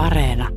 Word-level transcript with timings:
Areena. 0.00 0.48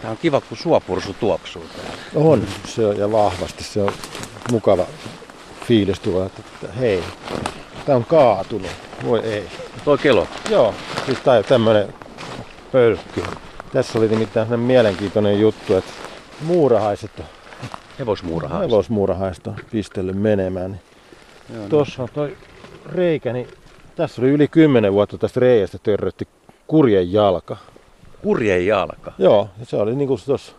Tämä 0.00 0.10
on 0.10 0.16
kiva, 0.22 0.40
kun 0.40 0.56
suopursu 0.56 1.16
tuoksuu 1.20 1.64
täällä. 1.76 1.92
On, 2.14 2.46
se 2.66 2.86
on, 2.86 2.96
ja 2.96 3.12
vahvasti 3.12 3.64
se 3.64 3.82
on 3.82 3.92
mukava 4.52 4.86
fiilis 5.64 6.00
tulla, 6.00 6.26
että 6.26 6.42
että 6.62 6.72
hei, 6.72 7.02
tämä 7.86 7.96
on 7.96 8.04
kaatunut. 8.04 8.70
Voi 9.04 9.20
ei. 9.20 9.46
Tuo 9.84 9.96
kelo. 9.96 10.26
Joo, 10.50 10.74
siis 11.06 11.18
tää 11.18 11.38
on 11.38 11.44
tämmönen 11.44 11.94
pölkky. 12.72 13.22
Tässä 13.72 13.98
oli 13.98 14.08
nimittäin 14.08 14.46
sellainen 14.46 14.66
mielenkiintoinen 14.66 15.40
juttu, 15.40 15.74
että 15.76 15.90
muurahaiset 16.40 17.10
on, 17.18 17.24
Hevosmuuraha. 17.98 18.58
hevosmuurahaiset 18.58 19.46
on 19.46 19.56
pistellyt 19.70 20.16
menemään. 20.16 20.70
Niin 20.70 20.80
Joo, 21.54 21.62
no. 21.62 21.68
Tuossa 21.68 22.02
on 22.02 22.08
toi 22.14 22.36
reikä, 22.92 23.32
niin 23.32 23.48
tässä 23.96 24.22
oli 24.22 24.30
yli 24.30 24.48
10 24.48 24.92
vuotta 24.92 25.18
tästä 25.18 25.40
reiästä 25.40 25.78
törrötti 25.82 26.28
kurjen 26.66 27.12
jalka. 27.12 27.56
Kurjen 28.22 28.66
jalka. 28.66 29.12
Joo, 29.18 29.48
ja 29.60 29.66
se 29.66 29.76
oli 29.76 29.96
niinku 29.96 30.18
tuossa 30.26 30.52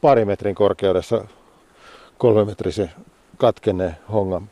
pari 0.00 0.24
metrin 0.24 0.54
korkeudessa 0.54 1.24
kolmemetrisen 2.18 2.90
katkenneen 3.36 3.96
hongan 4.12 4.50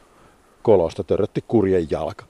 kolosta 0.62 1.04
törrötti 1.04 1.44
kurjen 1.48 1.86
jalka. 1.90 2.24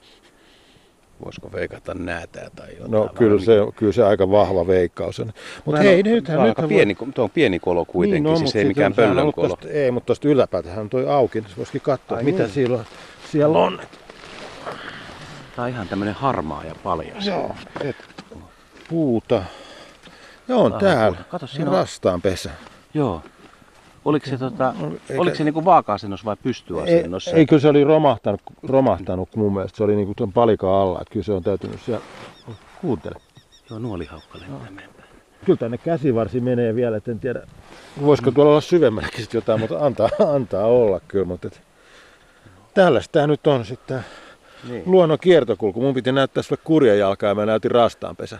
Voisiko 1.25 1.53
veikata 1.53 1.95
näätää 1.95 2.51
tai 2.57 2.69
jotain? 2.73 2.91
No 2.91 3.09
kyllä 3.15 3.41
se, 3.45 3.55
kyllä 3.77 3.93
se 3.93 4.05
aika 4.05 4.31
vahva 4.31 4.67
veikkaus 4.67 5.21
on. 5.21 5.33
Mutta 5.65 5.81
hei, 5.81 6.03
nythän, 6.03 6.39
Aika 6.41 6.49
nythän 6.49 6.69
pieni, 6.69 6.97
tuo 7.15 7.25
on 7.25 7.31
pieni 7.31 7.59
kolo 7.59 7.85
kuitenkin, 7.85 8.23
Niin, 8.23 8.33
no, 8.33 8.37
siis 8.39 8.57
ei 8.57 8.65
mikään 8.65 8.87
on- 8.99 9.05
on 9.05 9.09
pöllön 9.09 9.33
kolo. 9.33 9.49
Tosta, 9.49 9.69
ei, 9.69 9.91
mutta 9.91 10.07
tuosta 10.07 10.29
yläpäätähän 10.29 10.79
on 10.79 10.89
toi 10.91 11.09
auki, 11.09 11.41
niin 11.41 11.51
voisikin 11.57 11.81
katsoa, 11.81 12.17
Ai 12.17 12.25
mitä 12.25 12.43
niin. 12.43 12.53
siellä, 12.53 12.85
siellä 13.31 13.59
on. 13.59 13.81
Tämä 15.61 15.67
on 15.67 15.73
ihan 15.75 15.89
tämmöinen 15.89 16.15
harmaa 16.15 16.65
ja 16.65 16.75
paljas. 16.83 17.27
Joo, 17.27 17.55
et, 17.81 17.97
puuta. 18.89 19.43
Joo, 20.49 20.65
on 20.65 20.73
täällä. 20.81 21.17
puuta. 21.17 21.31
Kato, 21.31 21.47
siinä 21.47 21.71
on- 21.71 21.77
Rastaanpesä. 21.77 22.51
Joo. 22.95 23.23
Oliko 24.05 24.27
se, 24.27 24.39
tota, 24.39 24.75
eikä- 25.11 25.21
oliko 25.23 25.37
se 25.37 25.45
niinku 25.45 25.65
vaaka-asennossa 25.65 26.25
vai 26.25 26.33
Ei, 26.33 26.43
pystyasennossa? 26.43 27.31
ei, 27.31 27.47
kyllä 27.47 27.61
se 27.61 27.69
oli 27.69 27.85
romahtanut, 27.85 28.41
romahtanut 28.63 29.37
mun 29.37 29.55
mielestä. 29.55 29.77
Se 29.77 29.85
oli 29.85 29.97
niinku 29.97 30.15
tuon 30.17 30.33
palikan 30.33 30.71
alla, 30.71 31.01
että 31.01 31.13
kyllä 31.13 31.25
se 31.25 31.33
on 31.33 31.43
täytynyt 31.43 31.81
siellä. 31.81 32.05
Kuuntele. 32.81 33.15
Joo, 33.71 33.79
nuolihaukka 33.79 34.39
lentää 34.39 34.71
meidän 34.71 34.91
päälle. 34.97 35.15
Kyllä 35.45 35.59
tänne 35.59 35.79
käsivarsi 35.79 36.41
menee 36.41 36.75
vielä, 36.75 36.97
et 36.97 37.09
en 37.09 37.21
tiedä. 37.21 37.43
Voisiko 38.03 38.31
tuolla 38.31 38.51
olla 38.51 38.61
syvemmälläkin 38.61 39.27
jotain, 39.33 39.61
mutta 39.61 39.87
antaa, 39.87 40.09
antaa 40.35 40.65
olla 40.67 41.01
kyllä. 41.09 41.25
Mutta 41.25 41.47
et, 41.49 41.63
tällaista 42.75 43.13
tää 43.13 43.27
nyt 43.27 43.47
on 43.47 43.65
sitten 43.65 44.05
Niin. 44.69 44.83
luonnon 44.87 45.19
kiertokulku. 45.19 45.81
Mun 45.81 45.95
piti 45.95 46.13
näyttää 46.13 46.43
sulle 46.43 46.61
kurjan 46.65 46.99
jalkaa 46.99 47.29
ja 47.29 47.35
mä 47.35 47.47
näytin 47.47 47.71
rastaanpesä. 47.71 48.39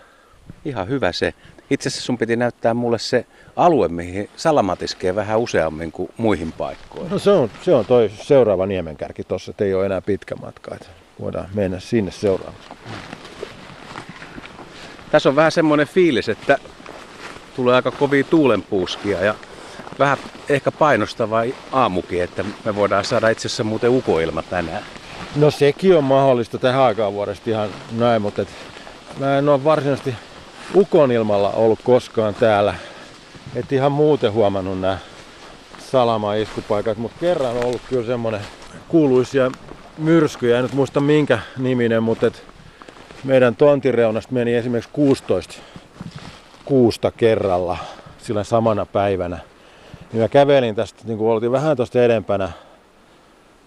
Ihan 0.65 0.89
hyvä 0.89 1.13
se. 1.13 1.35
Itse 1.71 1.89
asiassa 1.89 2.07
sun 2.07 2.19
piti 2.19 2.37
näyttää 2.37 2.75
mulle 2.75 2.99
se 2.99 3.27
alue, 3.57 3.89
mihin 3.89 4.31
salamat 4.37 4.83
iskee 4.83 5.15
vähän 5.15 5.39
useammin 5.41 5.93
kuin 5.93 6.11
muihin 6.17 6.53
paikkoihin. 6.53 7.11
No 7.11 7.19
se 7.19 7.31
on, 7.31 7.51
se 7.63 7.75
on 7.75 7.85
toi 7.87 8.11
seuraava 8.15 8.67
niemenkärki 8.67 9.25
tossa, 9.25 9.51
että 9.51 9.65
ei 9.65 9.75
ole 9.75 9.87
enää 9.87 10.01
pitkä 10.01 10.35
matka. 10.37 10.75
Että 10.75 10.87
voidaan 11.21 11.49
mennä 11.55 11.81
sinne 11.81 12.11
seuraavaksi. 12.11 12.69
Tässä 15.11 15.29
on 15.29 15.37
vähän 15.37 15.53
semmoinen 15.53 15.87
fiilis, 15.87 16.29
että 16.29 16.59
tulee 17.57 17.75
aika 17.75 17.91
kovia 17.91 18.25
tuulenpuuskia 18.25 19.25
ja 19.25 19.35
vähän 19.99 20.19
ehkä 20.49 20.71
painostava 20.71 21.43
aamukin, 21.73 22.23
että 22.23 22.45
me 22.65 22.77
voidaan 22.77 23.05
saada 23.05 23.29
itse 23.29 23.49
asiassa 23.49 23.65
muuten 23.65 23.91
ukoilma 23.91 24.43
tänään. 24.43 24.83
No 25.37 25.51
sekin 25.51 25.97
on 25.97 26.05
mahdollista 26.05 26.59
tähän 26.59 26.83
aikaan 26.83 27.13
vuodesta 27.13 27.51
ihan 27.51 27.69
näin, 27.93 28.23
mutta 28.23 28.43
et 28.43 28.49
mä 29.19 29.39
en 29.39 29.49
ole 29.49 29.65
varsinaisesti 29.65 30.15
ukonilmalla 30.75 31.51
ollut 31.51 31.79
koskaan 31.85 32.35
täällä. 32.35 32.75
Et 33.55 33.73
ihan 33.73 33.93
muuten 33.93 34.33
huomannut 34.33 34.81
nämä 34.81 34.99
salama-iskupaikat, 35.79 36.99
mutta 36.99 37.17
kerran 37.21 37.57
on 37.57 37.65
ollut 37.65 37.81
kyllä 37.89 38.07
semmonen 38.07 38.41
kuuluisia 38.89 39.51
myrskyjä, 39.99 40.57
en 40.57 40.63
nyt 40.63 40.73
muista 40.73 41.01
minkä 41.01 41.39
niminen, 41.59 42.03
mutta 42.03 42.27
et 42.27 42.43
meidän 43.25 43.57
tontireunasta 43.57 44.33
meni 44.33 44.55
esimerkiksi 44.55 44.91
16 44.93 45.55
kuusta 46.65 47.11
kerralla 47.11 47.79
sillä 48.19 48.45
samana 48.45 48.87
päivänä. 48.87 49.39
Niin 50.13 50.23
mä 50.23 50.29
kävelin 50.29 50.75
tästä, 50.75 51.03
niin 51.05 51.19
kun 51.19 51.33
oltiin 51.33 51.53
vähän 51.53 51.77
tuosta 51.77 52.03
edempänä, 52.03 52.53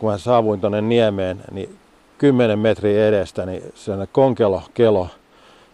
kun 0.04 0.12
mä 0.12 0.18
saavuin 0.18 0.62
tuonne 0.62 0.82
niemeen, 0.82 1.44
niin 1.52 1.78
10 2.18 2.60
metriä 2.60 3.08
edestä, 3.08 3.46
niin 3.46 3.64
sellainen 3.76 4.08
konkelo, 4.12 4.64
kelo, 4.74 5.08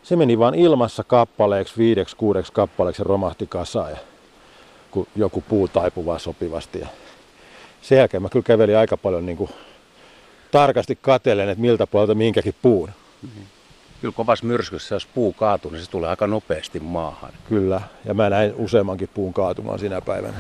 se 0.04 0.16
meni 0.16 0.40
vaan 0.40 0.56
ilmassa 0.56 1.04
kappaleeksi, 1.04 1.74
viideksi, 1.78 2.16
kuudeksi 2.16 2.54
kappaleeksi 2.54 3.02
ja 3.02 3.04
romahti 3.04 3.48
kasaan. 3.48 3.92
Ja, 3.92 3.98
kun 4.92 5.08
joku 5.16 5.44
puu 5.50 5.68
taipui 5.68 6.06
vaan 6.06 6.20
sopivasti. 6.20 6.80
Ja 6.80 6.88
sen 7.82 7.98
jälkeen 7.98 8.24
mä 8.24 8.30
kyllä 8.30 8.44
kävelin 8.44 8.78
aika 8.78 8.98
paljon 8.98 9.26
niin 9.26 9.38
kuin, 9.38 9.50
tarkasti 10.52 10.98
katellen, 11.02 11.50
että 11.50 11.62
miltä 11.62 11.88
puolelta 11.88 12.16
minkäkin 12.16 12.56
puun. 12.62 12.90
Kyllä 14.02 14.14
kovassa 14.18 14.46
myrskyssä, 14.46 14.96
jos 14.96 15.06
puu 15.06 15.34
kaatuu, 15.34 15.72
niin 15.72 15.84
se 15.84 15.92
tulee 15.92 16.10
aika 16.10 16.28
nopeasti 16.28 16.80
maahan. 16.80 17.32
Kyllä, 17.50 17.82
ja 18.06 18.14
mä 18.14 18.30
näin 18.30 18.54
useammankin 18.56 19.10
puun 19.14 19.34
kaatumaan 19.34 19.80
sinä 19.80 20.02
päivänä. 20.02 20.38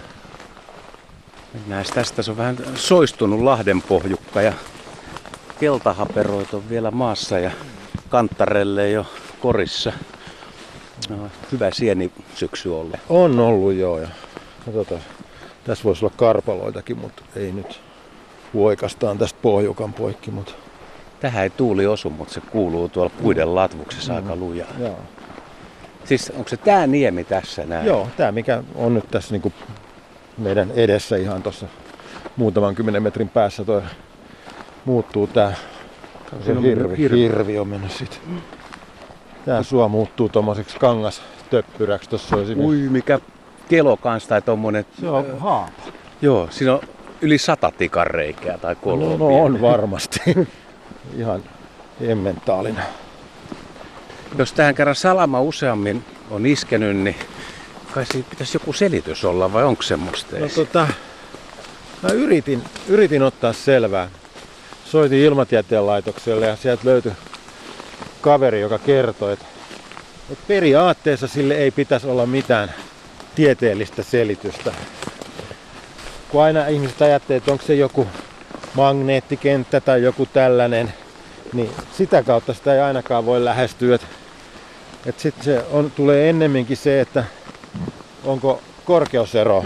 Mennään 1.53 1.85
tästä, 1.93 2.21
se 2.21 2.31
on 2.31 2.37
vähän 2.37 2.57
soistunut 2.75 3.39
Lahden 3.39 3.81
pohjukka 3.81 4.41
ja 4.41 4.53
keltahaperoit 5.59 6.53
on 6.53 6.69
vielä 6.69 6.91
maassa 6.91 7.39
ja 7.39 7.51
kanttarelle 8.09 8.89
jo 8.89 9.05
korissa. 9.39 9.93
No, 11.09 11.15
hyvä 11.51 11.71
sieni 11.71 12.11
syksy 12.35 12.69
ollut. 12.69 12.95
On 13.09 13.39
ollut 13.39 13.73
joo, 13.73 13.99
ja 13.99 14.07
katsotaan. 14.65 15.01
Tässä 15.63 15.83
voisi 15.83 16.05
olla 16.05 16.13
karpaloitakin, 16.17 16.97
mutta 16.97 17.21
ei 17.35 17.51
nyt 17.51 17.81
huoikastaan 18.53 19.17
tästä 19.17 19.39
pohjukan 19.41 19.93
poikki, 19.93 20.31
mutta 20.31 20.51
Tähän 21.19 21.43
ei 21.43 21.49
tuuli 21.49 21.87
osu, 21.87 22.09
mutta 22.09 22.33
se 22.33 22.41
kuuluu 22.41 22.89
tuolla 22.89 23.11
puiden 23.21 23.55
latvuksessa 23.55 24.15
aika 24.15 24.35
lujaa. 24.35 24.67
joo. 24.79 24.99
Siis 26.05 26.31
onko 26.35 26.49
se 26.49 26.57
tää 26.57 26.87
niemi 26.87 27.23
tässä 27.23 27.65
näin? 27.65 27.85
Joo, 27.87 28.07
tämä 28.17 28.31
mikä 28.31 28.63
on 28.75 28.93
nyt 28.93 29.11
tässä 29.11 29.31
niinku 29.31 29.53
meidän 30.39 30.71
edessä 30.71 31.15
ihan 31.15 31.43
tuossa 31.43 31.67
muutaman 32.35 32.75
kymmenen 32.75 33.03
metrin 33.03 33.29
päässä 33.29 33.65
toi 33.65 33.81
muuttuu 34.85 35.27
tää 35.27 35.55
se 36.45 36.61
hirvi, 36.61 36.97
hirvi. 36.97 37.19
hirvi. 37.19 37.59
on 37.59 37.67
mennyt 37.67 37.91
sit. 37.91 38.21
Tää 39.45 39.63
suo 39.63 39.89
muuttuu 39.89 40.29
tommoseksi 40.29 40.77
kangastöppyräksi. 40.79 42.09
Tossa 42.09 42.35
on 42.35 42.41
esimerkiksi. 42.41 42.83
Ui, 42.83 42.89
mikä 42.89 43.19
kelo 43.69 43.97
kanssa 43.97 44.29
tai 44.29 44.41
tommonen. 44.41 44.85
Se 45.01 45.09
on 45.09 45.39
haapa. 45.39 45.71
Joo, 46.21 46.47
siinä 46.51 46.73
on 46.73 46.79
yli 47.21 47.37
sata 47.37 47.71
tikanreikää 47.77 48.57
tai 48.57 48.75
kolme. 48.75 49.05
No, 49.05 49.17
no 49.17 49.43
on 49.43 49.61
varmasti. 49.61 50.19
Ihan 51.17 51.43
emmentaalinen. 52.01 52.83
Jos 54.37 54.53
tähän 54.53 54.75
kerran 54.75 54.95
salama 54.95 55.41
useammin 55.41 56.03
on 56.31 56.45
iskenyt, 56.45 56.97
niin 56.97 57.15
kai 57.93 58.05
siitä 58.05 58.29
pitäisi 58.29 58.55
joku 58.55 58.73
selitys 58.73 59.25
olla 59.25 59.53
vai 59.53 59.63
onko 59.63 59.83
semmoista? 59.83 60.39
No 60.39 60.47
tota, 60.55 60.87
mä 62.01 62.09
yritin, 62.09 62.63
yritin 62.87 63.21
ottaa 63.21 63.53
selvää. 63.53 64.09
Soitin 64.85 65.19
ilmatieteen 65.19 65.85
laitokselle 65.85 66.47
ja 66.47 66.55
sieltä 66.55 66.81
löytyi 66.85 67.11
kaveri, 68.21 68.61
joka 68.61 68.79
kertoi, 68.79 69.33
että, 69.33 69.45
että 70.31 70.43
periaatteessa 70.47 71.27
sille 71.27 71.53
ei 71.53 71.71
pitäisi 71.71 72.07
olla 72.07 72.25
mitään 72.25 72.73
tieteellistä 73.35 74.03
selitystä. 74.03 74.71
Kun 76.29 76.43
aina 76.43 76.67
ihmiset 76.67 77.01
ajattelee, 77.01 77.37
että 77.37 77.51
onko 77.51 77.63
se 77.65 77.75
joku 77.75 78.07
magneettikenttä 78.73 79.81
tai 79.81 80.03
joku 80.03 80.25
tällainen, 80.25 80.93
niin 81.53 81.69
sitä 81.97 82.23
kautta 82.23 82.53
sitä 82.53 82.73
ei 82.73 82.79
ainakaan 82.79 83.25
voi 83.25 83.45
lähestyä. 83.45 83.95
Että, 83.95 84.07
että 85.05 85.21
sitten 85.21 85.43
se 85.43 85.65
on, 85.71 85.91
tulee 85.91 86.29
ennemminkin 86.29 86.77
se, 86.77 87.01
että 87.01 87.23
onko 88.29 88.61
korkeusero 88.85 89.63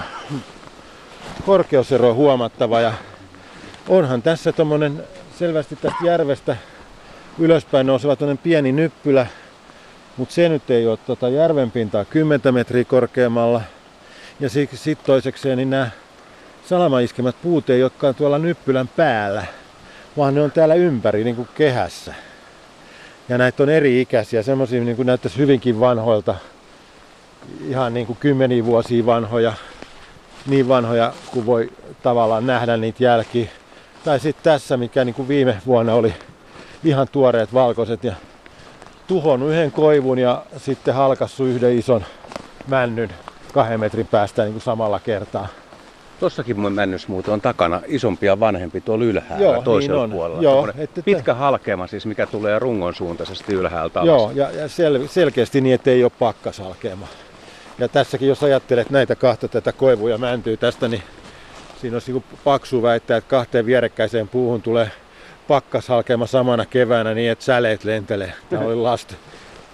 korkeusero 1.45 2.13
huomattava 2.13 2.81
ja 2.81 2.94
onhan 3.89 4.21
tässä 4.21 4.51
tommonen 4.51 5.04
selvästi 5.39 5.75
tästä 5.75 6.06
järvestä 6.06 6.57
ylöspäin 7.39 7.88
nouseva 7.88 8.18
pieni 8.44 8.71
nyppylä, 8.71 9.27
mutta 10.18 10.36
se 10.36 10.50
nyt 10.50 10.69
ei 10.69 10.88
ole 10.88 10.98
tota 10.98 11.30
järven 11.30 11.71
pintaa 11.71 12.06
10 12.06 12.54
metriä 12.54 12.86
korkeammalla. 12.86 13.62
Ja 14.39 14.50
sitten 14.50 15.06
toisekseen 15.06 15.57
niin 15.57 15.69
nämä 15.69 15.89
salamaiskemät 16.65 17.36
puut 17.42 17.69
ei 17.69 17.83
olekaan 17.83 18.15
tuolla 18.15 18.39
nyppylän 18.39 18.88
päällä, 18.88 19.45
vaan 20.18 20.36
ne 20.36 20.42
on 20.42 20.51
täällä 20.51 20.75
ympäri 20.75 21.24
niin 21.24 21.36
kuin 21.36 21.48
kehässä. 21.56 22.13
Ja 23.30 23.38
näitä 23.38 23.63
on 23.63 23.69
eri 23.69 24.01
ikäisiä, 24.01 24.44
semmoisia 24.44 24.83
niin 24.83 24.95
kuin 24.95 25.06
näyttäisi 25.06 25.38
hyvinkin 25.38 25.80
vanhoilta, 25.80 26.36
ihan 27.67 27.93
niin 27.93 28.07
kuin 28.07 28.17
kymmeniä 28.19 28.65
vuosia 28.65 29.05
vanhoja, 29.05 29.53
niin 30.47 30.67
vanhoja 30.67 31.13
kuin 31.31 31.45
voi 31.45 31.69
tavallaan 32.03 32.47
nähdä 32.47 32.77
niitä 32.77 33.03
jälkiä. 33.03 33.47
Tai 34.05 34.19
sitten 34.19 34.43
tässä, 34.43 34.77
mikä 34.77 35.05
niin 35.05 35.15
kuin 35.15 35.27
viime 35.27 35.57
vuonna 35.65 35.93
oli 35.93 36.13
ihan 36.83 37.07
tuoreet 37.11 37.53
valkoiset 37.53 38.03
ja 38.03 38.13
tuhonnut 39.07 39.49
yhden 39.49 39.71
koivun 39.71 40.19
ja 40.19 40.45
sitten 40.57 40.93
halkassu 40.93 41.45
yhden 41.45 41.77
ison 41.77 42.05
männyn 42.67 43.09
kahden 43.53 43.79
metrin 43.79 44.07
päästä 44.07 44.43
niin 44.43 44.53
kuin 44.53 44.61
samalla 44.61 44.99
kertaa. 44.99 45.47
Tossakin 46.19 46.59
mun 46.59 46.73
männys 46.73 47.07
muuten 47.07 47.33
on 47.33 47.41
takana 47.41 47.81
isompi 47.87 48.25
ja 48.25 48.39
vanhempi 48.39 48.81
tuolla 48.81 49.05
ylhäällä 49.05 49.45
Joo, 49.45 49.61
toisella 49.61 49.95
niin 49.95 50.03
on. 50.03 50.11
puolella. 50.11 50.41
Joo, 50.41 50.67
että- 50.77 51.01
pitkä 51.01 51.33
halkeama 51.33 51.87
siis, 51.87 52.05
mikä 52.05 52.25
tulee 52.25 52.59
rungon 52.59 52.93
suuntaisesti 52.95 53.53
ylhäältä 53.53 54.01
alas. 54.01 54.07
Joo, 54.07 54.31
ja, 54.35 54.51
ja 54.51 54.67
sel, 54.67 55.07
selkeästi 55.07 55.61
niin, 55.61 55.75
että 55.75 55.89
ei 55.91 56.03
ole 56.03 56.11
pakkasalkeama. 56.19 57.07
Ja 57.79 57.87
tässäkin, 57.87 58.27
jos 58.27 58.43
ajattelet 58.43 58.89
näitä 58.89 59.15
kahta 59.15 59.47
tätä 59.47 59.71
koivua 59.71 60.09
ja 60.09 60.17
mäntyä 60.17 60.57
tästä, 60.57 60.87
niin 60.87 61.03
siinä 61.81 61.95
olisi 61.95 62.11
niin 62.11 62.23
paksu 62.43 62.81
väittää, 62.81 63.17
että 63.17 63.29
kahteen 63.29 63.65
vierekkäiseen 63.65 64.27
puuhun 64.27 64.61
tulee 64.61 64.91
pakkashalkeama 65.47 66.25
samana 66.27 66.65
keväänä 66.65 67.13
niin, 67.13 67.31
että 67.31 67.45
säleet 67.45 67.83
lentelee. 67.83 68.33
Tämä 68.49 68.65
oli 68.65 68.75
lasten 68.75 69.17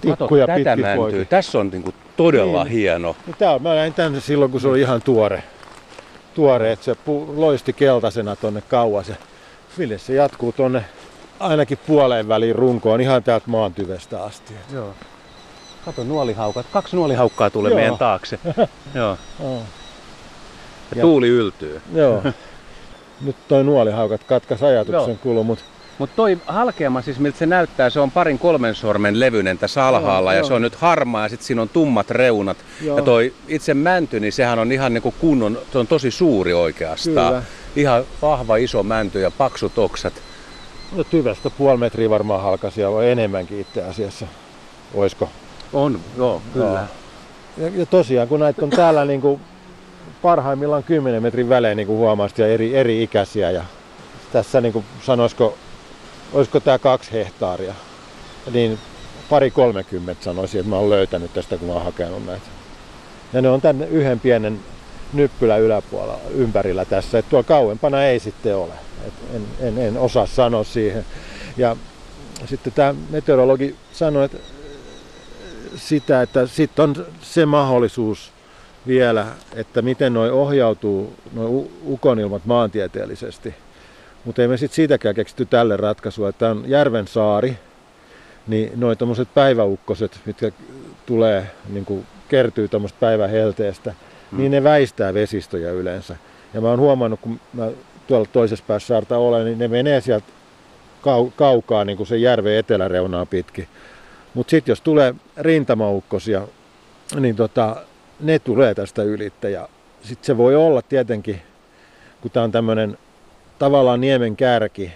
Kato, 0.07 0.16
tikkuja 0.25 0.48
tätä 0.48 0.56
pitkin 0.56 0.80
mäntyä. 0.81 0.96
poikin. 0.96 1.28
Tässä 1.28 1.60
on 1.60 1.69
niinku 1.69 1.94
todella 2.18 2.63
Niin. 2.63 2.72
hieno. 2.74 3.16
No, 3.28 3.34
tää 3.40 3.51
on, 3.54 3.62
mä 3.63 3.75
näin 3.75 3.94
tämän 3.94 4.22
silloin, 4.22 4.52
kun 4.52 4.62
se 4.62 4.68
oli 4.68 4.81
ihan 4.81 5.02
tuore. 5.02 5.44
Tuore, 6.36 6.72
että 6.72 6.86
se 6.86 6.95
pu, 6.95 7.34
loisti 7.36 7.74
keltaisena 7.74 8.36
tonne 8.36 8.62
kauas. 8.62 9.10
Ja 9.10 9.16
Ville 9.78 9.98
se 9.98 10.13
jatkuu 10.13 10.52
tonne 10.52 10.86
ainakin 11.40 11.80
puoleen 11.88 12.28
väliin 12.28 12.56
runkoon 12.56 13.02
ihan 13.02 13.24
täältä 13.24 13.45
maantyvestä 13.50 14.24
asti. 14.24 14.54
Joo. 14.74 14.94
Kato 15.86 16.04
nuolihaukat. 16.04 16.66
Kaksi 16.74 16.96
nuolihaukkaa 16.96 17.50
tulee 17.50 17.70
Joo. 17.72 17.80
meidän 17.80 17.98
taakse. 17.98 18.40
Joo. 18.96 19.18
Ja 19.40 19.46
Ja- 20.96 21.02
tuuli 21.02 21.28
yltyy. 21.28 21.81
Joo. 21.94 22.22
Nyt 23.26 23.36
toi 23.48 23.64
nuolihaukat 23.64 24.24
katkas 24.24 24.64
ajatuksen 24.64 25.10
Joo. 25.10 25.18
kulu, 25.24 25.44
mutta 25.44 25.64
Mutta 25.98 26.16
toi 26.16 26.38
halkeama 26.48 27.02
siis 27.02 27.20
miltä 27.20 27.38
se 27.38 27.46
näyttää, 27.46 27.90
se 27.90 28.00
on 28.00 28.12
parin 28.12 28.40
kolmen 28.40 28.76
sormen 28.76 29.20
levyinen 29.20 29.58
tässä 29.58 29.88
alhaalla 29.88 30.31
Joo, 30.31 30.36
ja 30.36 30.40
joo. 30.40 30.48
se 30.48 30.54
on 30.54 30.62
nyt 30.62 30.76
harmaa 30.76 31.24
ja 31.24 31.30
sitten 31.30 31.48
siinä 31.48 31.62
on 31.62 31.70
tummat 31.70 32.10
reunat. 32.10 32.58
Joo. 32.81 32.98
Ja 32.98 33.04
toi 33.04 33.34
itse 33.48 33.74
mänty, 33.74 34.20
niin 34.20 34.34
sehän 34.34 34.60
on 34.60 34.72
ihan 34.72 34.94
niinku 34.94 35.14
kunnon, 35.20 35.58
se 35.72 35.78
on 35.78 35.88
tosi 35.88 36.12
suuri 36.12 36.54
oikeastaan. 36.54 37.28
Kyllä. 37.34 37.44
Ihan 37.76 38.04
vahva 38.22 38.56
iso 38.56 38.84
mänty 38.84 39.20
ja 39.22 39.31
paksut 39.31 39.78
oksat. 39.78 40.14
no, 40.96 41.04
tyvestä 41.04 41.50
puoli 41.50 41.78
metriä 41.78 42.10
varmaan 42.10 42.42
halkasia, 42.44 42.92
vai 42.92 43.10
enemmänkin 43.12 43.60
itse 43.60 43.84
asiassa. 43.84 44.28
Oisko? 44.94 45.30
On, 45.74 46.00
joo, 46.18 46.42
kyllä. 46.54 46.88
Joo. 47.57 47.69
Ja, 47.69 47.80
ja 47.80 47.86
tosiaan, 47.86 48.27
kun 48.27 48.39
näitä 48.39 48.66
on 48.66 48.69
täällä 48.69 49.06
niin 49.06 49.21
kuin 49.21 49.42
parhaimmillaan 50.21 50.83
10 50.83 51.24
metrin 51.24 51.50
välein 51.50 51.77
niin 51.77 51.88
kuin 51.88 52.19
ja 52.38 52.48
eri, 52.48 52.75
eri 52.75 53.04
ikäisiä. 53.04 53.51
Ja 53.51 53.63
tässä 54.31 54.62
niin 54.62 54.74
kuin 54.74 54.86
sanoisiko, 55.04 55.57
olisiko 56.33 56.60
tämä 56.60 56.80
kaksi 56.80 57.12
hehtaaria, 57.12 57.74
niin 58.51 58.80
pari 59.30 59.51
kolmekymmentä 59.51 60.24
sanoisin, 60.24 60.60
että 60.60 60.69
mä 60.69 60.75
oon 60.75 60.89
löytänyt 60.89 61.33
tästä, 61.33 61.57
kun 61.57 61.68
mä 61.68 61.74
oon 61.74 61.86
hakenut 61.86 62.25
näitä. 62.25 62.45
Ja 63.33 63.42
ne 63.42 63.50
on 63.50 63.62
tänne 63.62 63.86
yhden 63.86 64.19
pienen 64.19 64.60
nyppylä 65.13 65.57
yläpuolella 65.57 66.19
ympärillä 66.30 66.86
tässä, 66.86 67.19
että 67.19 67.30
tuolla 67.30 67.48
kauempana 67.48 68.04
ei 68.04 68.19
sitten 68.19 68.56
ole. 68.56 68.74
Et 69.07 69.13
en, 69.33 69.48
en, 69.60 69.77
en 69.77 69.98
osaa 69.98 70.25
sanoa 70.25 70.63
siihen. 70.63 71.06
Ja 71.57 71.75
sitten 72.45 72.74
tämä 72.74 72.95
meteorologi 73.10 73.75
sanoi, 73.94 74.25
että 74.25 74.38
sitä, 75.75 76.21
että 76.21 76.48
sitten 76.48 76.83
on 76.83 77.06
se 77.21 77.45
mahdollisuus 77.45 78.31
vielä, 78.88 79.25
että 79.56 79.81
miten 79.81 80.13
noi 80.13 80.30
ohjautuu, 80.31 81.13
nuo 81.33 81.68
ukonilmat 81.86 82.45
maantieteellisesti. 82.45 83.56
Mutta 84.25 84.42
ei 84.42 84.48
me 84.48 84.57
sitten 84.57 84.75
siitäkään 84.75 85.16
keksitty 85.16 85.45
tälle 85.45 85.77
ratkaisua, 85.77 86.30
että 86.30 86.50
on 86.50 86.63
järven 86.68 87.07
saari, 87.07 87.57
niin 88.48 88.71
noi 88.75 88.95
tommoset 88.95 89.33
päiväukkoset, 89.33 90.19
mitkä 90.25 90.51
tulee, 91.06 91.51
niin 91.69 91.86
kuin 91.86 92.06
kertyy 92.30 92.68
tuommoista 92.68 92.98
päivähelteestä, 93.00 93.94
Mm. 94.31 94.38
niin 94.38 94.51
ne 94.51 94.63
väistää 94.63 95.13
vesistöjä 95.13 95.71
yleensä. 95.71 96.16
Ja 96.54 96.62
mä 96.62 96.68
oon 96.69 96.80
huomannut, 96.80 97.19
kun 97.19 97.39
mä 97.54 97.68
tuolla 98.07 98.27
toisessa 98.33 98.66
päässä 98.68 98.88
saarta 98.88 99.18
olen, 99.18 99.45
niin 99.45 99.60
ne 99.60 99.68
menee 99.68 100.01
sieltä 100.01 100.25
kau- 101.01 101.31
kaukaa 101.36 101.86
niin 101.86 101.98
kuin 101.98 102.07
sen 102.07 102.21
järven 102.21 102.57
eteläreunaa 102.57 103.25
pitkin. 103.25 103.68
Mutta 104.34 104.52
sitten 104.52 104.72
jos 104.72 104.81
tulee 104.81 105.16
rintamaukkosia, 105.38 106.48
niin 107.20 107.36
tota, 107.36 107.76
ne 108.20 108.40
tulee 108.40 108.76
tästä 108.76 109.04
ylittä. 109.04 109.50
Ja 109.50 109.70
sitten 110.02 110.26
se 110.26 110.38
voi 110.38 110.56
olla 110.56 110.81
tietenkin, 110.81 111.42
kun 112.22 112.31
tämä 112.31 112.44
on 112.44 112.52
tämmöinen 112.52 112.98
tavallaan 113.60 114.02
niemen 114.02 114.36
kärki, 114.36 114.92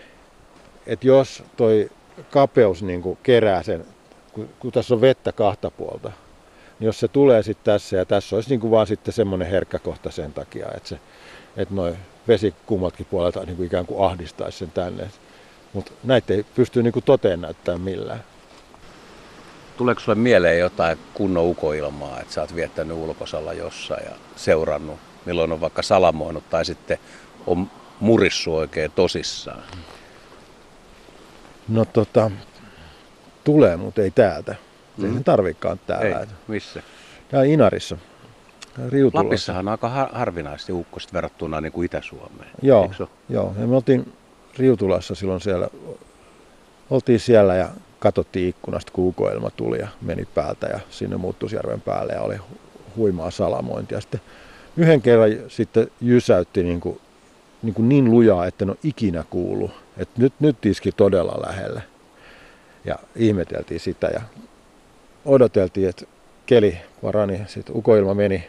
että 0.88 1.08
jos 1.08 1.44
toi 1.58 1.92
kapeus 2.30 2.84
niin 2.84 3.02
kuin 3.02 3.18
kerää 3.24 3.64
sen, 3.64 3.86
kun, 4.34 4.50
kun 4.60 4.72
tässä 4.72 4.94
on 4.94 5.02
vettä 5.02 5.32
kahta 5.32 5.72
puolta, 5.72 6.12
niin 6.80 6.86
jos 6.86 7.00
se 7.00 7.08
tulee 7.08 7.44
sitten 7.44 7.74
tässä 7.74 7.98
ja 7.98 8.06
tässä 8.06 8.36
olisi 8.36 8.50
niin 8.50 8.60
kuin 8.60 8.72
vaan 8.72 8.88
sitten 8.88 9.14
semmoinen 9.14 9.48
herkkä 9.48 9.80
kohta 9.80 10.12
sen 10.12 10.34
takia, 10.34 10.68
että, 10.76 10.90
se, 10.90 11.00
että 11.58 11.74
noi 11.74 11.96
vesi 12.28 12.54
kummatkin 12.66 13.08
puolelta 13.10 13.44
niin 13.44 13.58
kuin 13.58 13.68
ikään 13.68 13.86
kuin 13.86 14.06
ahdistaisi 14.06 14.58
sen 14.58 14.72
tänne. 14.72 15.08
Mutta 15.74 15.92
näitä 16.04 16.34
ei 16.34 16.46
pysty 16.56 16.84
niin 16.84 16.94
kuin 16.94 17.06
toteen 17.06 17.42
näyttämään 17.42 17.82
millään. 17.82 18.24
Tuleeko 19.78 20.02
sulle 20.02 20.18
mieleen 20.18 20.60
jotain 20.60 20.98
kunnon 21.14 21.46
ukoilmaa, 21.46 22.20
että 22.20 22.34
sä 22.34 22.42
oot 22.42 22.56
viettänyt 22.56 22.98
ulkosalla 22.98 23.54
jossain 23.54 24.06
ja 24.06 24.12
seurannut, 24.36 25.00
milloin 25.26 25.52
on 25.52 25.62
vaikka 25.62 25.82
salamoinut 25.82 26.50
tai 26.50 26.66
sitten 26.66 26.98
on 27.48 27.72
murissu 28.00 28.56
oikein 28.56 28.92
tosissaan? 28.92 29.64
No 31.68 31.86
tota, 31.86 32.32
tulee, 33.44 33.78
mutta 33.78 34.02
ei 34.02 34.12
täältä. 34.12 34.56
Se 35.02 35.08
Mm. 35.08 35.18
ei 35.18 35.24
tarvikaan 35.24 35.80
täällä. 35.88 36.20
Ei, 36.20 36.26
missä? 36.48 36.84
Täällä 37.32 37.46
Inarissa. 37.48 37.98
Riutulassa. 38.90 39.26
Lapissahan 39.26 39.68
on 39.68 39.72
aika 39.72 39.90
har- 39.90 40.10
harvinaisesti 40.14 40.72
ukkoset 40.72 41.14
verrattuna 41.14 41.62
niin 41.62 41.72
kuin 41.72 41.86
Itä-Suomeen. 41.86 42.50
Joo, 42.62 42.92
joo. 43.30 43.54
Ja 43.60 43.68
me 43.68 43.76
oltiin 43.76 44.14
Riutulassa 44.58 45.16
silloin 45.16 45.42
siellä. 45.42 45.68
Oltiin 46.90 47.20
siellä 47.20 47.56
ja 47.56 47.70
katsottiin 48.04 48.50
ikkunasta, 48.50 48.92
kun 48.92 49.08
ukoilma 49.08 49.50
tuli 49.50 49.80
ja 49.80 49.88
meni 50.02 50.28
päältä 50.36 50.68
ja 50.68 50.80
sinne 50.90 51.18
Muuttusjärven 51.18 51.82
päälle 51.82 52.14
ja 52.14 52.22
oli 52.22 52.36
hu- 52.36 52.58
huimaa 52.96 53.32
salamointia. 53.32 54.02
Sitten 54.02 54.22
yhden 54.78 55.02
kerran 55.02 55.30
sitten 55.48 55.88
jysäytti 56.02 56.64
niin, 56.64 56.80
kuin, 56.80 57.00
niin, 57.62 57.74
kuin 57.74 57.90
niin 57.90 58.12
lujaa, 58.12 58.46
että 58.46 58.66
en 58.66 58.70
ole 58.70 58.78
ikinä 58.84 59.24
kuullut. 59.30 59.72
Että 59.98 60.22
nyt, 60.22 60.34
nyt 60.40 60.66
iski 60.66 60.92
todella 60.92 61.42
lähellä. 61.48 61.82
Ja 62.86 62.96
ihmeteltiin 63.16 63.80
sitä 63.80 64.08
ja 64.08 64.22
odoteltiin, 65.26 65.90
että 65.90 66.06
keli 66.46 66.78
parani. 67.02 67.42
Sitten 67.48 67.78
ukoilma 67.78 68.14
meni, 68.14 68.48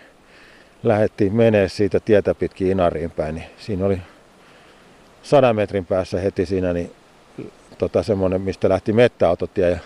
lähdettiin 0.82 1.34
menee 1.34 1.68
siitä 1.68 2.00
tietä 2.00 2.34
pitkin 2.34 2.68
Inariin 2.68 3.10
päin, 3.10 3.34
niin 3.34 3.46
siinä 3.58 3.86
oli 3.86 3.98
sadan 5.22 5.56
metrin 5.56 5.86
päässä 5.86 6.20
heti 6.20 6.46
siinä 6.46 6.72
niin 6.72 6.90
tota, 7.74 8.02
semmoinen, 8.02 8.40
mistä 8.40 8.68
lähti 8.68 8.92
mettäautotie 8.92 9.70
ja 9.70 9.78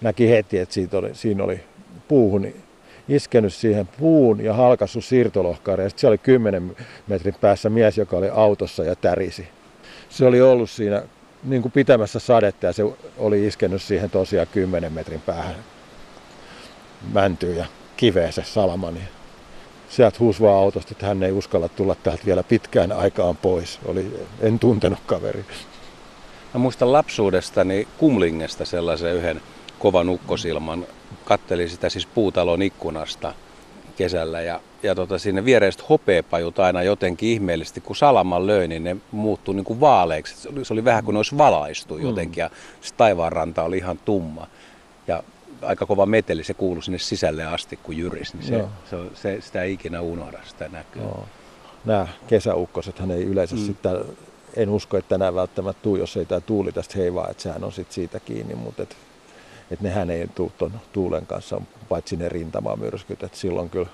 näki 0.00 0.30
heti, 0.30 0.58
että 0.58 0.74
siitä 0.74 0.98
oli, 0.98 1.14
siinä 1.14 1.44
oli 1.44 1.60
puuhun 2.08 2.42
niin 2.42 2.62
iskenyt 3.08 3.54
siihen 3.54 3.88
puun 3.98 4.44
ja 4.44 4.54
halkassut 4.54 5.04
siirtolohkaari. 5.04 5.84
Ja 5.84 5.90
siellä 5.96 6.12
oli 6.12 6.18
10 6.18 6.76
metrin 7.06 7.34
päässä 7.40 7.70
mies, 7.70 7.98
joka 7.98 8.16
oli 8.16 8.28
autossa 8.28 8.84
ja 8.84 8.96
tärisi. 8.96 9.48
Se 10.08 10.24
oli 10.24 10.40
ollut 10.40 10.70
siinä 10.70 11.02
niin 11.44 11.62
kuin 11.62 11.72
pitämässä 11.72 12.18
sadetta 12.18 12.66
ja 12.66 12.72
se 12.72 12.82
oli 13.18 13.46
iskenyt 13.46 13.82
siihen 13.82 14.10
tosiaan 14.10 14.48
10 14.52 14.92
metrin 14.92 15.20
päähän 15.20 15.54
mäntyyn 17.12 17.56
ja 17.56 17.66
kiveen 17.96 18.32
se 18.32 18.42
salama. 18.44 18.90
Niin 18.90 19.08
sieltä 19.88 20.16
huusi 20.20 20.40
vaan 20.40 20.62
autosta, 20.62 20.88
että 20.92 21.06
hän 21.06 21.22
ei 21.22 21.32
uskalla 21.32 21.68
tulla 21.68 21.94
täältä 21.94 22.26
vielä 22.26 22.42
pitkään 22.42 22.92
aikaan 22.92 23.36
pois. 23.36 23.78
Oli, 23.84 24.26
en 24.40 24.58
tuntenut 24.58 24.98
kaveri. 25.06 25.44
Mä 26.54 26.60
muistan 26.60 26.92
lapsuudestani 26.92 27.88
Kumlingesta 27.98 28.64
sellaisen 28.64 29.14
yhden 29.14 29.40
kovan 29.78 30.08
ukkosilman. 30.08 30.86
Kattelin 31.24 31.70
sitä 31.70 31.88
siis 31.88 32.06
puutalon 32.06 32.62
ikkunasta 32.62 33.34
kesällä 33.96 34.40
ja, 34.40 34.60
ja 34.82 34.94
tota, 34.94 35.18
sinne 35.18 35.44
viereiset 35.44 35.88
hopeapajut 35.88 36.58
aina 36.58 36.82
jotenkin 36.82 37.28
ihmeellisesti, 37.28 37.80
kun 37.80 37.96
salaman 37.96 38.46
löi, 38.46 38.68
niin 38.68 38.84
ne 38.84 38.96
muuttui 39.12 39.54
niin 39.54 39.64
kuin 39.64 39.80
vaaleiksi. 39.80 40.36
Se 40.36 40.48
oli, 40.48 40.64
se 40.64 40.72
oli 40.72 40.84
vähän 40.84 41.04
kuin 41.04 41.12
ne 41.12 41.18
olisi 41.18 41.38
valaistu 41.38 41.98
jotenkin 41.98 42.40
ja 42.40 42.50
taivaanranta 42.96 43.62
oli 43.62 43.76
ihan 43.76 43.98
tumma. 44.04 44.46
Ja 45.06 45.22
aika 45.62 45.86
kova 45.86 46.06
meteli, 46.06 46.44
se 46.44 46.54
kuului 46.54 46.82
sinne 46.82 46.98
sisälle 46.98 47.44
asti, 47.44 47.76
kun 47.82 47.96
jyris. 47.96 48.34
Niin 48.34 48.46
se, 48.46 48.54
Joo. 48.54 48.68
se, 48.90 48.96
se, 49.14 49.40
sitä 49.40 49.62
ei 49.62 49.72
ikinä 49.72 50.00
unohda, 50.00 50.38
sitä 50.44 50.68
näkyy. 50.68 51.02
Joo. 51.02 51.24
Nämä 51.84 52.06
kesäukkosethan 52.26 53.10
ei 53.10 53.24
yleensä 53.24 53.54
Mm. 53.54 53.60
mm. 53.60 53.66
sitten, 53.66 53.92
en 54.56 54.68
usko, 54.68 54.96
että 54.96 55.08
tänään 55.08 55.34
välttämättä 55.34 55.82
tuu, 55.82 55.96
jos 55.96 56.16
ei 56.16 56.24
tämä 56.24 56.40
tuuli 56.40 56.72
tästä 56.72 56.94
heivaa, 56.98 57.28
että 57.28 57.42
sehän 57.42 57.64
on 57.64 57.72
sitten 57.72 57.94
siitä 57.94 58.20
kiinni, 58.20 58.54
mutta 58.54 58.82
et, 58.82 58.96
et 59.70 59.80
nehän 59.80 60.10
ei 60.10 60.28
tule 60.34 60.50
tuon 60.58 60.72
tuulen 60.92 61.26
kanssa, 61.26 61.60
paitsi 61.88 62.16
ne 62.16 62.28
rintamamyrskyt, 62.28 63.22
että 63.22 63.38
silloin 63.38 63.70
kyllä, 63.70 63.88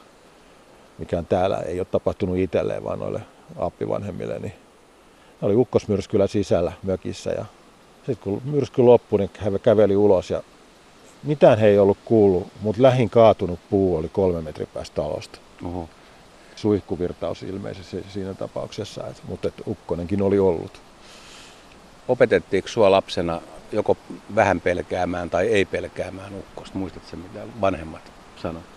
mikään 0.98 1.26
täällä 1.26 1.58
ei 1.58 1.80
ole 1.80 1.86
tapahtunut 1.90 2.38
itselleen, 2.38 2.84
vaan 2.84 2.98
noille 2.98 3.20
appivanhemmille, 3.56 4.38
niin 4.38 4.52
ne 5.40 5.46
oli 5.46 5.54
ukkosmyrskyllä 5.54 6.26
sisällä 6.26 6.72
mökissä 6.82 7.30
ja 7.30 7.44
sitten 7.96 8.24
kun 8.24 8.42
myrsky 8.44 8.82
loppui, 8.82 9.18
niin 9.18 9.30
hän 9.38 9.60
käveli 9.60 9.96
ulos 9.96 10.30
ja 10.30 10.42
mitään 11.22 11.58
he 11.58 11.66
ei 11.66 11.78
ollut 11.78 11.98
kuullut, 12.04 12.46
mutta 12.60 12.82
lähin 12.82 13.10
kaatunut 13.10 13.58
puu 13.70 13.96
oli 13.96 14.08
kolme 14.08 14.40
metrin 14.40 14.68
päästä 14.74 14.94
talosta. 14.94 15.38
Oho. 15.64 15.88
Suihkuvirtaus 16.64 17.42
ilmeisesti 17.42 18.04
siinä 18.08 18.34
tapauksessa, 18.34 19.06
et, 19.06 19.22
mutta 19.28 19.48
et 19.48 19.54
ukkonenkin 19.66 20.22
oli 20.22 20.38
ollut. 20.38 20.80
Opetettiinko 22.08 22.68
sua 22.68 22.90
lapsena 22.90 23.40
joko 23.72 23.96
vähän 24.34 24.60
pelkäämään 24.60 25.30
tai 25.30 25.46
ei 25.46 25.64
pelkäämään 25.64 26.34
ukkosta? 26.34 26.78
Muistatko 26.78 27.16
mitä 27.16 27.40
vanhemmat 27.60 28.12
sanoivat? 28.42 28.68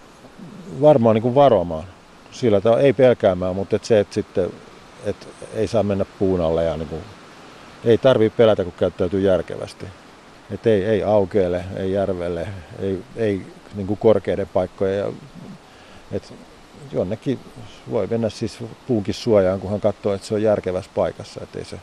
Varmaan 0.81 1.13
niin 1.13 1.21
kuin 1.21 1.35
varomaan. 1.35 1.83
Sillä 2.31 2.61
tavalla 2.61 2.83
ei 2.83 2.93
pelkäämään, 2.93 3.55
mutta 3.55 3.75
et 3.75 3.85
se, 3.85 3.99
että 3.99 4.13
sitten 4.13 4.49
et 5.05 5.27
ei 5.53 5.67
saa 5.67 5.83
mennä 5.83 6.05
puun 6.19 6.41
alle 6.41 6.63
ja 6.63 6.77
niin 6.77 6.89
kuin, 6.89 7.01
ei 7.85 7.97
tarvitse 7.97 8.37
pelätä, 8.37 8.63
kun 8.63 8.73
käyttäytyy 8.77 9.21
järkevästi. 9.21 9.85
Et 10.51 10.67
ei, 10.67 10.85
ei 10.85 11.03
aukeelle, 11.03 11.63
ei 11.75 11.91
järvelle, 11.91 12.47
ei, 12.79 13.03
ei 13.15 13.41
niin 13.75 13.87
kuin 13.87 13.99
korkeiden 13.99 14.47
paikkojen. 14.47 14.97
Ja, 14.97 15.11
et 16.11 16.33
jonnekin 16.91 17.39
voi 17.91 18.07
mennä 18.07 18.29
siis 18.29 18.57
puunkin 18.87 19.13
suojaan, 19.13 19.59
kunhan 19.59 19.81
katsoo, 19.81 20.13
että 20.13 20.27
se 20.27 20.33
on 20.33 20.41
järkevässä 20.41 20.91
paikassa. 20.95 21.41
Et 21.43 21.55
ei, 21.55 21.65
se, 21.65 21.79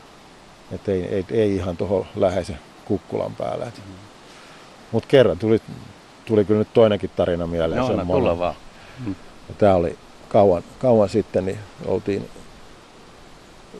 et 0.71 0.89
ei, 0.89 1.03
ei, 1.03 1.25
ei 1.29 1.55
ihan 1.55 1.77
tuohon 1.77 2.05
läheisen 2.15 2.59
kukkulan 2.85 3.35
päälle. 3.35 3.65
Mm. 3.65 3.93
Mutta 4.91 5.07
kerran 5.07 5.37
tuli, 5.37 5.61
tuli 6.25 6.45
kyllä 6.45 6.59
nyt 6.59 6.73
toinenkin 6.73 7.09
tarina 7.15 7.47
mieleen. 7.47 7.81
No, 7.81 7.95
no, 7.95 8.05
tulla 8.05 8.39
vaan. 8.39 8.55
Mm. 9.05 9.15
Tämä 9.57 9.75
oli 9.75 9.97
kauan, 10.29 10.63
kauan 10.79 11.09
sitten, 11.09 11.45
niin 11.45 11.59
oltiin 11.85 12.29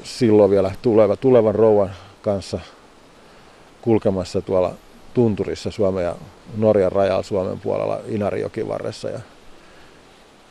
silloin 0.04 0.52
vielä 0.52 0.72
tuleva, 0.82 1.16
tulevan 1.16 1.56
rouvan 1.56 1.92
kanssa 2.22 2.60
kulkemassa 3.82 4.42
tuolla 4.42 4.74
tunturissa 5.14 5.72
Suomen 5.72 6.04
ja 6.04 6.16
Norjan 6.58 6.92
rajalla 6.92 7.24
Suomen 7.24 7.60
puolella 7.60 8.00
Inarijokin 8.08 8.68
varressa. 8.68 9.10
Ja 9.10 9.20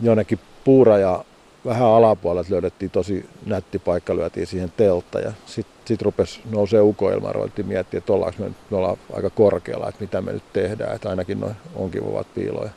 jonnekin 0.00 0.38
puuraja 0.64 1.24
vähän 1.64 1.88
alapuolella 1.88 2.46
löydettiin 2.50 2.90
tosi 2.90 3.28
nätti 3.46 3.78
paikka, 3.78 4.16
lyötiin 4.16 4.46
siihen 4.46 4.72
teltta 4.76 5.20
ja 5.20 5.32
sitten 5.46 5.74
sit 5.84 6.02
rupesi 6.02 6.40
nousee 6.50 6.80
ukoilma, 6.80 7.32
ruvettiin 7.32 7.66
miettiä, 7.66 7.98
että 7.98 8.12
ollaanko 8.12 8.42
me, 8.42 8.50
me 8.70 8.76
ollaan 8.76 8.96
aika 9.12 9.30
korkealla, 9.30 9.88
että 9.88 10.00
mitä 10.00 10.20
me 10.20 10.32
nyt 10.32 10.52
tehdään, 10.52 10.96
että 10.96 11.10
ainakin 11.10 11.40
noin 11.40 11.56
onkin 11.74 12.04
voivat 12.04 12.26
piiloja. 12.34 12.70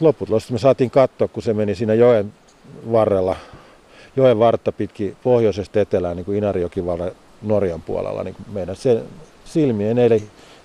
Lopputulosta 0.00 0.52
me 0.52 0.58
saatiin 0.58 0.90
katsoa, 0.90 1.28
kun 1.28 1.42
se 1.42 1.54
meni 1.54 1.74
siinä 1.74 1.94
joen 1.94 2.32
varrella, 2.92 3.36
joen 4.16 4.38
vartta 4.38 4.72
pitkin 4.72 5.16
pohjoisesta 5.22 5.80
etelään, 5.80 6.16
niin 6.16 6.24
kuin 6.24 6.38
Inarijokin 6.38 6.84
Norjan 7.42 7.82
puolella, 7.82 8.24
niin 8.24 8.36
meidän 8.52 8.76
se 8.76 9.02
silmien 9.44 9.96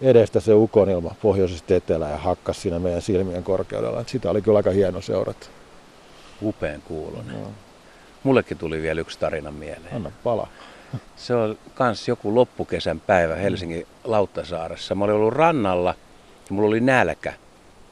edestä 0.02 0.40
se 0.40 0.54
ukonilma 0.54 1.16
pohjoisesta 1.22 1.76
etelään 1.76 2.12
ja 2.12 2.18
hakkas 2.18 2.62
siinä 2.62 2.80
meidän 2.80 3.02
silmien 3.02 3.44
korkeudella. 3.44 4.04
Sitä 4.08 4.30
oli 4.30 4.42
kyllä 4.42 4.60
aika 4.60 4.72
hieno 4.72 5.02
seurata. 5.02 5.48
Upean 6.42 6.82
kuulonen. 6.82 7.44
No. 7.44 7.52
Mullekin 8.24 8.58
tuli 8.58 8.82
vielä 8.82 9.02
yksi 9.02 9.20
tarina 9.20 9.52
mieleen. 9.52 9.96
Anna 9.96 10.12
pala. 10.24 10.48
Se 11.16 11.36
on 11.36 11.58
kans 11.74 12.08
joku 12.08 12.36
loppukesän 12.36 13.00
päivä 13.00 13.36
Helsingin 13.36 13.88
Lauttasaaressa. 14.04 14.96
Mä 14.96 15.04
olin 15.04 15.16
ollut 15.16 15.34
rannalla 15.34 15.96
ja 16.50 16.56
mulla 16.56 16.68
oli 16.68 16.80
nälkä. 16.80 17.34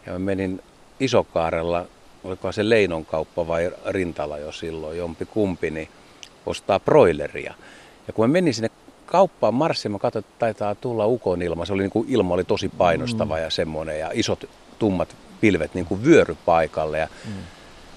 Ja 0.06 0.12
mä 0.12 0.20
menin 0.20 0.62
Isokaarella, 1.00 1.86
olikohan 2.24 2.54
se 2.54 2.70
Leinon 2.70 3.06
kauppa 3.06 3.48
vai 3.48 3.72
Rintala 3.86 4.38
jo 4.38 4.52
silloin, 4.52 4.98
jompi 4.98 5.26
kumpi, 5.26 5.72
niin 5.72 5.90
ostaa 6.46 6.80
broileria. 6.80 7.54
Ja 8.08 8.14
kun 8.14 8.30
mä 8.30 8.34
menin 8.34 8.54
sinne 8.54 8.70
kauppaan 9.06 9.54
marssiin, 9.54 9.92
mä 9.92 10.00
katsoin, 10.00 10.26
että 10.26 10.40
taitaa 10.40 10.76
tulla 10.76 11.08
ukon 11.08 11.42
ilma. 11.42 11.66
Se 11.66 11.74
oli 11.74 11.82
niin 11.82 11.92
kuin, 11.92 12.10
ilma 12.10 12.34
oli 12.34 12.44
tosi 12.44 12.70
painostava 12.70 13.36
mm. 13.36 13.42
ja 13.42 13.50
semmoinen 13.50 14.00
ja 14.00 14.10
isot 14.14 14.50
tummat 14.80 15.16
pilvet 15.42 15.74
niin 15.74 15.86
kuin 15.86 16.04
vyöry 16.04 16.38
paikalle. 16.46 17.00
Ja 17.00 17.08
mm. 17.26 17.32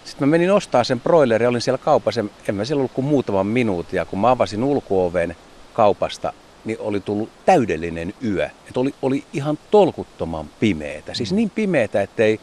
Sitten 0.05 0.29
mä 0.29 0.31
menin 0.31 0.53
ostaa 0.53 0.85
sen 0.85 1.01
broilerin, 1.01 1.49
olin 1.49 1.61
siellä 1.61 1.79
kaupassa, 1.79 2.25
en 2.49 2.55
mä 2.55 2.65
siellä 2.65 2.81
ollut 2.81 2.93
kuin 2.93 3.05
muutaman 3.05 3.47
minuutin. 3.47 3.97
Ja 3.97 4.05
kun 4.05 4.19
mä 4.19 4.31
avasin 4.31 4.65
ulkooven 4.65 5.37
kaupasta, 5.73 6.33
niin 6.65 6.79
oli 6.81 7.01
tullut 7.01 7.29
täydellinen 7.47 8.15
yö. 8.25 8.45
Et 8.45 8.77
oli, 8.77 8.95
oli 9.03 9.25
ihan 9.33 9.59
tolkuttoman 9.71 10.47
pimeetä. 10.61 11.15
Siis 11.15 11.31
mm. 11.31 11.37
niin 11.37 11.51
pimeätä, 11.51 12.03
ettei 12.03 12.41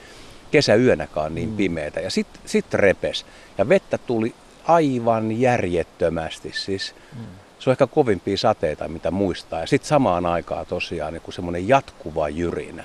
kesäyönäkaan 0.52 1.36
niin 1.36 1.50
mm. 1.50 1.58
pimeätä. 1.58 2.00
Ja 2.00 2.10
sitten 2.10 2.42
sit 2.46 2.74
repes. 2.74 3.26
Ja 3.58 3.70
vettä 3.70 3.98
tuli 3.98 4.36
aivan 4.64 5.40
järjettömästi. 5.40 6.52
Siis 6.54 6.96
mm. 7.16 7.26
Se 7.60 7.70
on 7.70 7.72
ehkä 7.72 7.88
kovimpia 7.88 8.38
sateita, 8.38 8.88
mitä 8.88 9.12
muistaa. 9.12 9.60
Ja 9.60 9.68
sitten 9.68 9.88
samaan 9.88 10.26
aikaan 10.26 10.66
tosiaan 10.66 11.14
niin 11.14 11.34
semmoinen 11.34 11.68
jatkuva 11.68 12.30
jyrinä. 12.30 12.84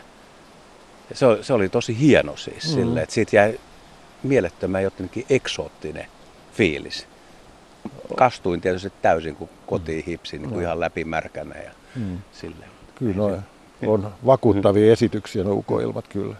Ja 1.10 1.16
se, 1.16 1.26
oli, 1.26 1.44
se 1.44 1.52
oli 1.52 1.68
tosi 1.68 1.98
hieno 1.98 2.36
siis 2.36 2.64
mm. 2.64 2.74
sille, 2.74 3.02
että 3.02 3.14
siitä 3.14 3.36
jäi 3.36 3.60
mielettömän 4.24 4.82
jotenkin 4.82 5.26
eksoottinen 5.30 6.06
fiilis. 6.52 7.06
Kastuin 8.16 8.60
tietysti 8.60 8.92
täysin, 9.02 9.36
kun 9.36 9.48
kotiin 9.66 10.04
mm. 10.04 10.06
hipsi 10.06 10.38
niin 10.38 10.48
kuin 10.48 10.56
no. 10.56 10.62
ihan 10.62 10.80
läpimärkänä 10.80 11.54
ja 11.62 11.70
mm. 11.96 12.18
silleen. 12.32 12.70
Kyllä 12.94 13.16
noin. 13.16 13.40
On 13.86 14.14
vakuuttavia 14.26 14.92
esityksiä 14.92 15.44
nuo 15.44 15.54
ukoilmat 15.54 16.08
kyllä. 16.08 16.36